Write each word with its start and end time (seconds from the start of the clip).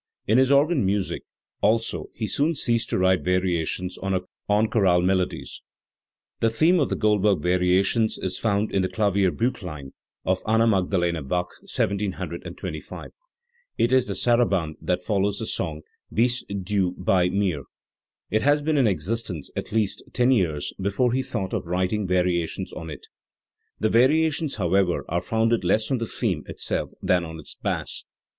In 0.25 0.39
his 0.39 0.51
organ 0.51 0.83
music 0.83 1.21
also 1.61 2.07
he 2.15 2.25
soon 2.25 2.55
ceased 2.55 2.89
to 2.89 2.97
write 2.97 3.21
variations 3.21 3.99
on 3.99 4.19
chorale 4.71 5.03
melodies. 5.03 5.61
The 6.39 6.49
theme 6.49 6.79
of 6.79 6.89
the 6.89 6.95
Goldberg 6.95 7.43
variations 7.43 8.17
is 8.17 8.39
found 8.39 8.71
in 8.71 8.81
the 8.81 8.89
KlavierbJlchkin 8.89 9.91
of 10.25 10.41
Anna 10.47 10.65
Magdalena 10.65 11.21
Bach 11.21 11.51
(1723). 11.61 13.09
It 13.77 13.91
is 13.91 14.07
the 14.07 14.15
Sarabande 14.15 14.77
that 14.81 15.03
follows 15.03 15.37
the 15.37 15.45
song 15.45 15.81
u 16.09 16.15
Bist 16.15 16.45
du 16.63 16.93
bei 16.93 17.29
mir". 17.29 17.65
It 18.31 18.41
had 18.41 18.65
been 18.65 18.77
in 18.77 18.87
existence 18.87 19.51
at 19.55 19.71
least 19.71 20.01
ten 20.13 20.31
years 20.31 20.73
before 20.81 21.13
he 21.13 21.21
thought 21.21 21.53
of 21.53 21.67
writing 21.67 22.07
variations 22.07 22.73
on 22.73 22.89
it, 22.89 23.05
The 23.79 23.89
variations, 23.89 24.55
however, 24.55 25.05
are 25.07 25.21
founded 25.21 25.63
less 25.63 25.91
on 25.91 25.99
the 25.99 26.07
theme 26.07 26.41
itself 26.47 26.89
than 27.03 27.23
on 27.23 27.37
its 27.37 27.53
bass. 27.53 28.03